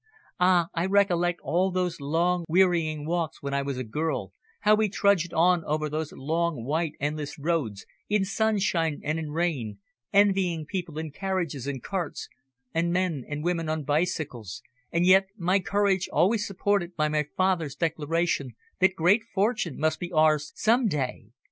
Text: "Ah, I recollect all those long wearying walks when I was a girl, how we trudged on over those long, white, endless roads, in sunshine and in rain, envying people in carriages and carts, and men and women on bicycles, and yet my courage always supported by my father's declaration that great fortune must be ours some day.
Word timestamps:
"Ah, 0.39 0.69
I 0.73 0.87
recollect 0.87 1.39
all 1.43 1.69
those 1.69 2.01
long 2.01 2.43
wearying 2.49 3.05
walks 3.05 3.43
when 3.43 3.53
I 3.53 3.61
was 3.61 3.77
a 3.77 3.83
girl, 3.83 4.33
how 4.61 4.73
we 4.73 4.89
trudged 4.89 5.31
on 5.31 5.63
over 5.65 5.89
those 5.89 6.11
long, 6.11 6.63
white, 6.65 6.93
endless 6.99 7.37
roads, 7.37 7.85
in 8.09 8.25
sunshine 8.25 9.01
and 9.03 9.19
in 9.19 9.29
rain, 9.29 9.77
envying 10.11 10.65
people 10.65 10.97
in 10.97 11.11
carriages 11.11 11.67
and 11.67 11.83
carts, 11.83 12.29
and 12.73 12.91
men 12.91 13.23
and 13.29 13.43
women 13.43 13.69
on 13.69 13.83
bicycles, 13.83 14.63
and 14.91 15.05
yet 15.05 15.27
my 15.37 15.59
courage 15.59 16.09
always 16.11 16.47
supported 16.47 16.95
by 16.95 17.07
my 17.07 17.23
father's 17.37 17.75
declaration 17.75 18.55
that 18.79 18.95
great 18.95 19.21
fortune 19.23 19.77
must 19.77 19.99
be 19.99 20.11
ours 20.11 20.51
some 20.55 20.87
day. 20.87 21.25